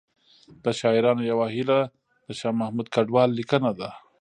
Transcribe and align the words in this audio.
له 0.63 0.71
شاعرانو 0.79 1.23
یوه 1.31 1.47
هیله 1.55 1.79
د 2.25 2.27
شاه 2.39 2.57
محمود 2.59 2.87
کډوال 2.95 3.29
لیکنه 3.39 3.71
ده 3.79 3.89